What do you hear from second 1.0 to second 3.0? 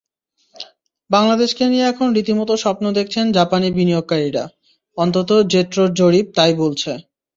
বাংলাদেশকে নিয়ে এখন রীতিমতো স্বপ্ন